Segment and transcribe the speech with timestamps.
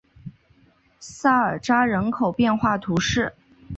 [0.99, 3.31] 萨尔扎人口变化图示